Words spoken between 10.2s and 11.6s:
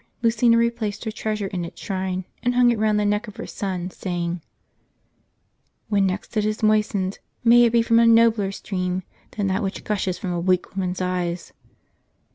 a weak woman's eyes